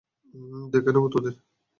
দেখে 0.73 0.91
নেবো 0.95 1.07
তোদের। 1.13 1.35